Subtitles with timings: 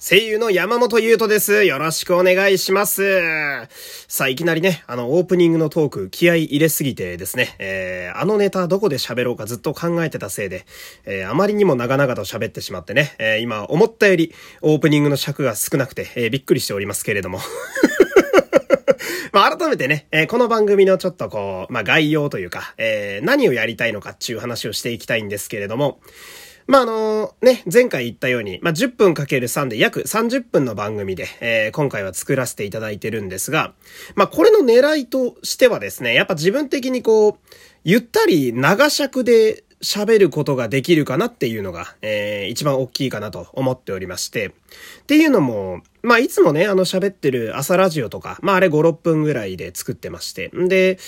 [0.00, 1.64] 声優の山本優斗です。
[1.64, 3.66] よろしくお願いします。
[4.06, 10.66] さあ、いきなりね、あの、オープニングのトーク、気合入れすぎてですね、えー、あのネタどこで喋ろうかずっと考えてたせいで、
[11.04, 14.32] えー、あまりにも長々と喋ってしまってね、えー、今、思ったより
[14.62, 17.40] オープニングの尺が少なくて、えー、びっくりしておりますけれども。
[19.32, 25.98] まあ、改めてね、えー、この番組のちょっとこう、まあ、概要というか、えー、何をやりたいのかっていう話をしていきたいんですけれども、
[26.68, 33.72] まあ、あの、ね、前回言ったように、まあ、10分かける3で約30分の番組で、えー、今回は作らせていただいてるんですが、
[34.16, 37.34] まあ、これの狙いとしてはですね、やっぱ自分的にこう、
[37.84, 44.48] ゆったり長尺で喋ることができるかなっていうのが、えー、一番大きいかなと思っておりまして。
[44.48, 44.50] っ
[45.06, 50.50] ていうのも、まあ、いつもね、あの喋ってる朝ラジオとか、まあ、あれ5、6分ぐらいで作ってまして。
[50.56, 50.98] んで、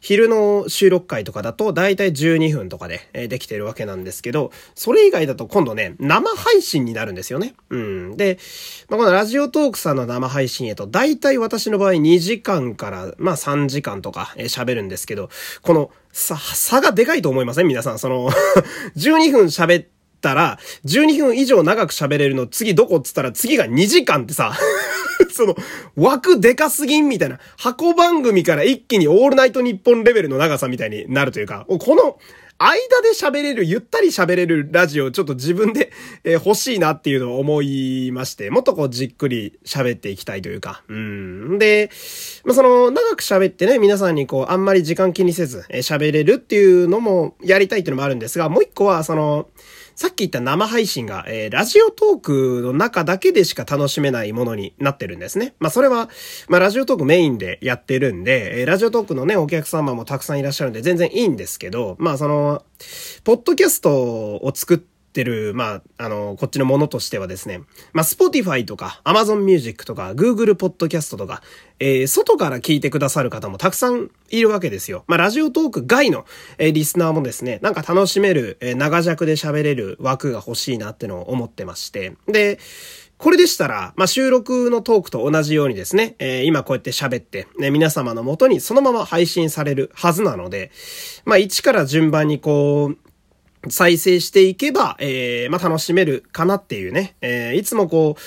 [0.00, 7.54] 昼の収録回とかだと、だいたい12分とかで、えー、できてるわけなんですけど、それ以外だと今度ね、生配信になるんですよね。
[7.70, 8.16] うん。
[8.16, 8.38] で、
[8.88, 15.28] まあ、このラジオトークさんの生配信へと、だいたい私の場合2時間から、まあ、3時間とか、えー、喋るんですけど、
[15.62, 17.66] この、さ、差がでかいと思いません？
[17.66, 17.98] 皆さん。
[17.98, 18.30] その
[18.96, 19.86] 12分喋っ
[20.22, 24.56] たら、12分以上長く喋れるの次どこっつったら次が2時間ってさ。
[25.32, 25.54] その、
[25.96, 32.18] 枠でかすぎんみたいな、箱番組から一気にオールナイト日本レベルの長さみたいになるというか、この、
[32.58, 35.92] 間で喋れる、ゆったり喋れるラジオちょっと自分で、
[36.24, 41.58] え欲しいなっていうのを思いまして、もっとこうじっくり喋っていきたいというか、うん。
[41.58, 41.90] で、
[42.46, 49.48] まあ、その、長く喋ってね、皆さんにこう、あんまり時間気にせず、え喋れるっていうのもやりたいっていうのもあるんですが、もう一個は、その、
[49.96, 55.54] さっき言った生配信が、えー、ラジオトークの中だけでしか楽しめないものになってるんですね。
[55.58, 56.08] まあ、それは、
[56.48, 62.62] まあ、ラジオトークメインでやってるんで、えー、ラジオトークのね、お客様もたくさんいらっしゃるんで全然いいんですけど、まあ、その、
[63.24, 67.62] ポッドキャストを作って、ってる、まあ、あの、こっちのものとしてはですね、
[67.94, 71.42] まあ、Spotify とか Amazon Music とか Google Podcast とか、
[71.78, 75.04] えー、外から聞いてくださる方もたくさんいるわけですよ。
[75.06, 76.26] まあ、ラジオトーク外の、
[76.58, 82.12] えー、リスナーもですね、なんか楽しめる、えー、長尺で喋れる枠が欲しいなってのを思ってまして。
[82.28, 82.58] で、
[83.16, 90.70] これでしたら、まあ、収録のトークと同じようにですね、えー、今こうやって喋って、ね、皆様のもとにそのまま配信されるはずなので、
[91.24, 93.05] まあ、一から順番にこう、
[93.68, 97.16] 再生していけば、えー、まあ、楽しめるかなっていうね。
[97.20, 98.20] えー、いつもこう、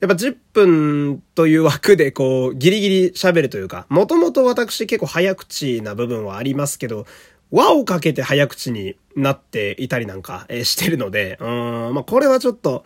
[0.00, 7.06] やっぱ10分という枠でこう、ギリギリ喋るというか、もともと私結構早口な部分はありますけど、
[7.50, 12.84] 輪をかけて早口になっていたりなんか、え、してるので、うん、まあ、これはちょっと、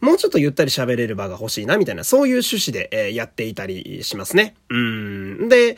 [0.00, 4.54] もうちょっとゆったり喋れる場が欲しいな、みたいな、そういう趣旨で、え、やっていたりしますね。
[4.70, 5.48] うん。
[5.48, 5.76] で、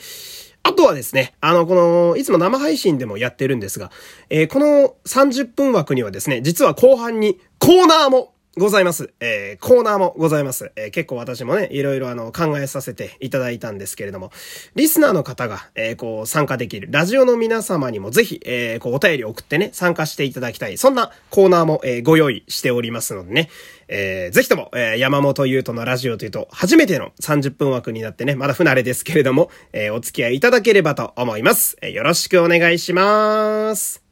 [0.62, 3.91] あとはですね、あの、この、いつも生配信でもやってるんですが、
[4.30, 9.12] えー、この30分枠にはですね、実は後半にコーナーもございます。
[9.20, 10.72] えー、コーナーもございます。
[10.76, 14.32] えー、結構私もね、いろいろあの、考えさせていただいたんですけれども、
[14.74, 20.76] リスナーの方が、えー、こう、参加できる、ラジオの皆様にもぜひ、えー、こう、お便り送ってね、参加していただきたい。
[20.76, 23.48] そんなコーナーも、えー、ご用意しておりますのでね、
[23.88, 31.76] えー、ぜひとも、えー、山本優斗のラジオというと、初めての30分枠になってね、まだ不慣れですけれども、えー、お付き合いいただければと思います。
[31.82, 34.03] えー、よろしくお願いします。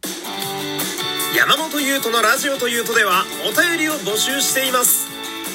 [1.36, 5.06] 山本優斗のラジオというとではお便りを募集しています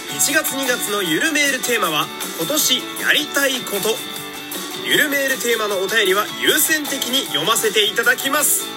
[0.09, 2.05] 1月2月のゆるメールテーマは
[2.37, 2.81] 今年や
[3.13, 3.95] りたいこと
[4.85, 8.67] ゆるメールテーマのお便りは優先的に読ませていただきます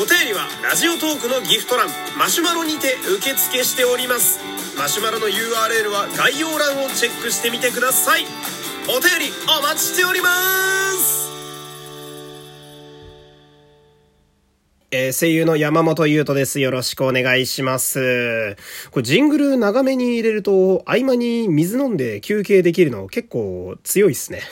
[0.00, 8.24] お便りはラジオトークのギフト欄マシュマロにて受付しておりますマシュマロの URL は概要欄をチェックしてみてください
[8.84, 11.26] お便りお待ちしております
[14.92, 16.60] えー、声優の山本優斗です。
[16.60, 18.56] よろしくお願いします。
[18.92, 24.42] これジングル長めに入れると、合間に水飲んで休憩できるの結構強いっすね。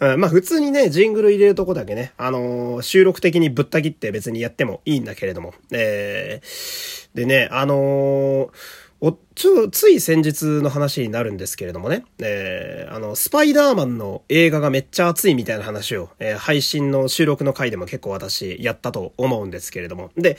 [0.00, 5.54] まあ普通にね、ジングル入れるとこだけね、あのー、収録的にぶった切って別にやってもいいんだけれども。
[5.72, 20.10] えー、でね、あのーお、ちょ、つい先日の話になるんですけれどもね、えー、あの、スパイダーマンの映画がめっちゃ熱いみたいな話を、えー、配信の収録の回でも結構私やったと思うんですけれども。
[20.16, 20.36] で、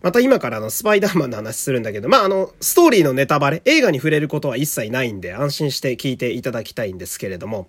[0.00, 7.68] また今からあの、スパイダーマンの話するんだけど、まあ、あの、ストーリーのネタバレ、映画に触れることは一切ないんで、安心して聞いていただきたいんですけれども、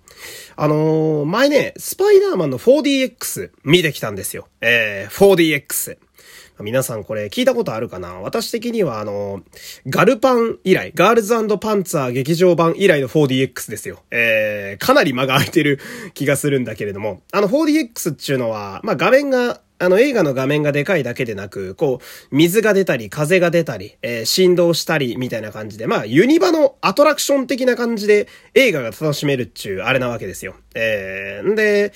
[0.56, 4.48] あのー、前ね、スパイダーマンの 4DX 見てきたんですよ。
[4.62, 5.98] えー、4DX。
[6.62, 8.20] 皆さんこれ聞いたことあるかな？
[8.20, 9.42] 私的にはあの、
[9.88, 14.02] ガルパン以来、ガールズパンツァー劇場版以来の 4DX ですよ。
[14.10, 15.80] えー、かなり間が空いてる
[16.14, 30.54] 気がするんだけれども、あの 4DX っていうのは、まあ画面があの映画の画面がでかいだけでなく、こう、水が出たり、風が出たり、えー、振動したり、みたいな感じで、まあ、ユニバのアトラクション的な感じで映画が楽しめるっちゅう、あれなわけですよ。
[30.74, 31.92] えー、んで、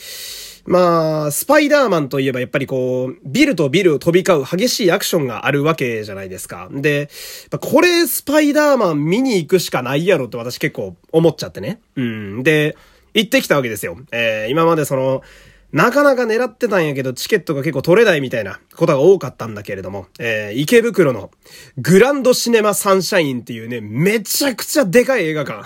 [0.66, 6.70] まあ、スパイダーマンといえばやっぱりこう、ビルとビルを飛び交う激しいアクションがあるわけじゃないですか。
[6.72, 7.10] で、
[7.60, 11.80] これスパイダーマン見に行くしかないやろって私結構思っちゃってね。
[11.96, 12.42] うん。
[12.42, 12.78] で、
[13.12, 13.98] 行ってきたわけですよ。
[14.10, 15.22] えー、今までその、
[15.74, 21.32] なかなか狙ってたんやけど、チケットが結構取れないみたいなことが多かったんだけれども、えー、池袋の
[21.78, 25.64] グランドシネマサンシャインっていうね、めちゃくちゃでかい映画館。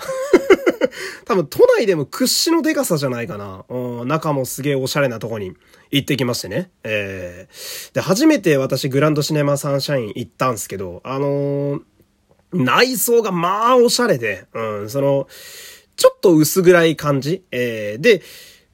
[1.25, 3.65] 多分都内でも屈指のデカさじゃないかな。
[3.69, 5.53] うん、中もすげえおしゃれなとこに
[5.91, 6.71] 行ってきましてね。
[6.83, 11.81] えー、で、初めて私グランドシネマサンシャイン行ったんすけど、あのー、
[12.53, 15.27] 内装がまあおしゃれで、うん、その、
[15.97, 17.43] ちょっと薄暗い感じ。
[17.51, 18.23] えー、で、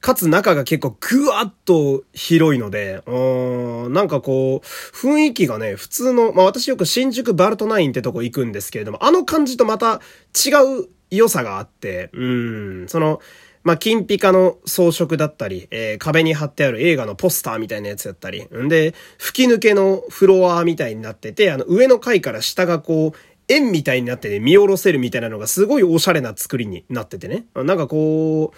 [0.06, 4.66] かつ中が結構ぐわっと広いので、うん、なんかこう、
[4.96, 10.00] 雰囲気がね、普通の、まあ私よく新宿バルトナインってとこ行くんですけれども、あの感じとまた
[10.46, 10.50] 違
[10.82, 13.20] う良さがあって、うん、その、
[13.64, 23.18] まあ、金ピカの装飾だったり、えー、壁に貼ってある映画のポスターみたいなやつだったり、んで、吹き抜けのフロアみたいになってて、あの、上の階から下がこう、
[23.48, 27.46] 円みたいになってね、見下ろせるみたいなのがすごいおしゃれな作りになっててね。
[27.54, 28.56] なんかこう、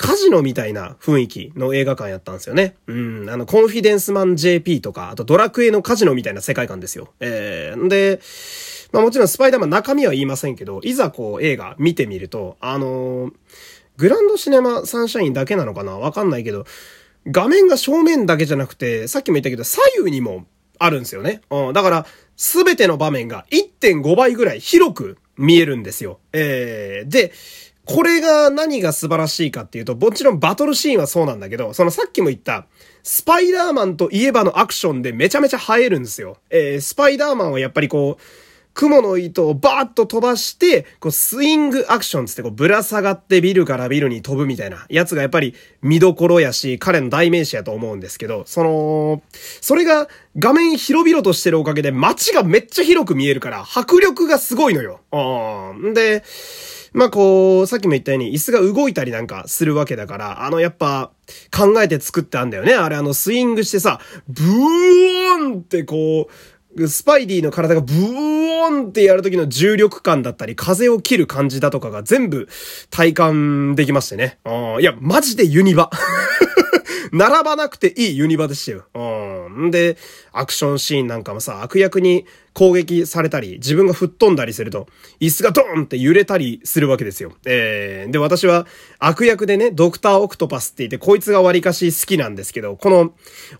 [0.00, 2.74] カジノみたいな雰囲気の映画館やったんですよね。
[2.86, 3.28] うん。
[3.28, 7.12] あの、コンフィデンスマン JP とか、あとドラクエのカジノみたいな世界観ですよ。
[7.20, 8.18] えー、んで、
[8.92, 13.32] まあもちろんスパイダーマン中身は言いませんけど、いざこう映画見てみると、あのー、
[13.98, 15.98] グランドシネマサンシャインだけなのかな？
[15.98, 16.64] わかんないけど、
[17.26, 20.46] 画面が正面だけじゃなくて、さっきも言ったけど左右にも
[20.78, 21.42] あるんですよね。
[21.50, 21.72] うん。
[21.74, 22.06] だから、
[22.36, 26.20] すべての場面が1.5倍ぐらい広く見えるんですよ。
[26.32, 27.32] えー、で、
[27.92, 32.66] これが何が素晴らしいかっていうと、もちろんバトルシーンはそうなんだけど、そのさっきも言った、
[33.02, 36.36] スパイダーマンといえばのアクションでめちゃめちゃ映えるんですよ。
[36.50, 38.22] えー、スパイダーマンはやっぱりこう、
[38.74, 49.22] 雲の糸をバーッと飛ばして、こう、スイングアクションつって、こう、ぶら下がってビルからビルに飛ぶみたいなやつがやっぱり見どころやし、彼の代名詞やと思うんですけど、その、
[49.60, 50.08] それが
[50.38, 55.00] 画面広々としてるおかげで街がめっちゃ広く見えるから、迫力がすごいのよ。
[55.12, 55.92] うん。
[55.92, 56.22] で、
[56.92, 61.10] まあこう、さっきも言ったように椅子が動いたりなんかするわけだから、あのやっぱ
[61.56, 62.74] 考えて作ってあんだよね。
[62.74, 66.28] あれあのスイングしてさ、ブーンってこ
[66.76, 72.48] う、スパイディの体がブーンってやる時の重力感だったり、風を切る感じだとかが全部
[72.90, 74.38] 体感できましてね。
[74.78, 75.90] いや、マジでユニバ。
[77.12, 78.84] 並ばなくていいユニバでしたよ。
[78.94, 79.70] うん。
[79.70, 79.96] で、
[80.32, 84.88] アクションシーンなんかもさ、悪役に攻撃されたり、自分が吹っ飛んだりすると、
[85.20, 87.32] 椅子がドーンって揺れたりするわけですよ。
[87.46, 88.66] えー、で、私は
[88.98, 93.12] 悪役でね、ドクターオクトパスって言って、こいつが割かし好きなんですけど、この、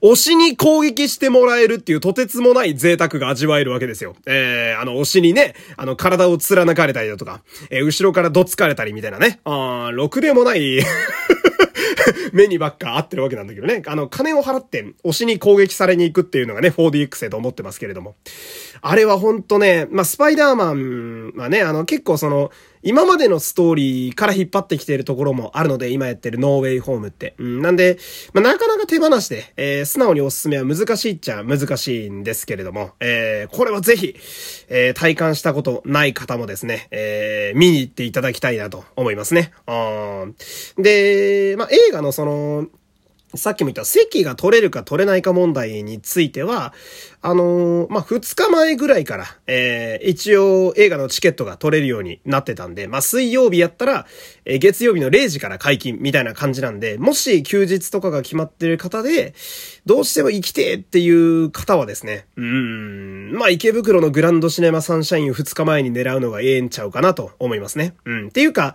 [0.03, 4.17] 推しに攻撃してもらえるっていうとてつもない贅沢が味わえるわけですよ。
[4.27, 9.41] えー、あの、推しにね、あの、体を貫かれたりだとか、えー、後ろからどつかれたりみたいなね。
[9.45, 10.81] あー、ろくでもない
[12.33, 13.83] 目にばっか合ってるわけなんだけどね。
[13.87, 18.17] あの、金を払って推しに攻撃されに行くっていうのがね、4DX へと思ってますけれども。
[18.83, 22.51] あれはほんとね、まあ、スパイダーマンはね、あの、結構その、
[22.83, 27.35] 今までのストーリーから引っ張ってきているところもあるので、今やってるノーウェイホームって。
[27.39, 27.99] うん、なんで、
[28.33, 34.17] まあ、なかなか手放しで、えー、素直におすすめは難しいっちゃ難しいんですけれども、えー、これはぜひ、
[34.69, 39.53] えー、体感したことない方もですね、えー、見に行っていただきたいなと思いますね。
[40.79, 42.67] で、まあ、映画のその、
[43.35, 46.73] さっきも言った席が取れるか取れないか問題については、
[47.23, 54.07] あのー、まあ、二日前ぐらいから、えー、一応映画のチケットが取れるようになってたんで、まあ、水曜日やったら、
[54.45, 59.35] えー、月曜日の0時から解禁みたいな感じなんで、もし休日とかが決まってる方で、
[59.87, 67.95] どうしても行きてっていう方はですね、うん、まあ、池袋のグランドシネマサンシャインを二日前に狙うのがええんちゃうかなと思いますね。
[68.07, 68.29] うん。
[68.29, 68.75] っていうか、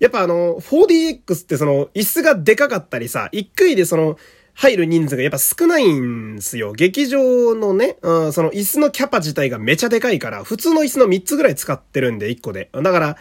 [0.00, 4.18] やっぱあの、4DX ってその、椅子がでかかったりさ、一回でその、
[4.54, 6.72] 入る人数がやっぱ少ないんすよ。
[6.72, 12.70] 劇場のね、うん、その椅子のキャパ自体がめちゃでかいから、普通の椅子の3つぐらい使ってるんで、1個で。
[12.72, 13.16] だから、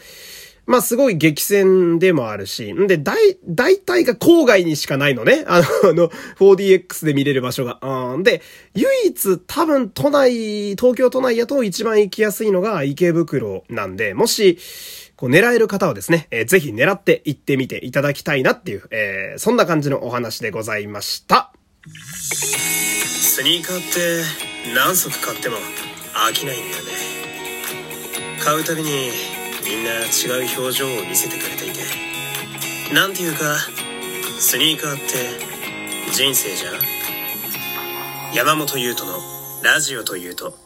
[0.65, 5.43] まあすごい激戦でもあるし、んで、大、大体が郊外にしかないのね。
[5.47, 7.79] あの、 あの 4DX で見れる場所が。
[8.13, 8.23] うん。
[8.23, 8.41] で、
[8.75, 14.57] 唯一多分都内、東京都内やと一番行きやすいのが池袋なんで、もし、
[15.15, 21.51] こう狙える方はですね、えー、ぜひ狙って行ってみていただきたいなっていう、えー、そんな感じのお話でございました。
[21.91, 24.23] スニーカーって
[24.73, 25.57] 何足買っても
[26.13, 26.91] 飽きないんだよね。
[28.41, 29.11] 買うたびに
[29.69, 31.83] みんな違う表情を見せてくれていて。
[32.91, 33.55] なんていうか、
[34.39, 35.03] スニーカーって
[36.11, 36.73] 人生じゃん？
[38.33, 39.19] 山本優斗の
[39.61, 40.57] ラジオというと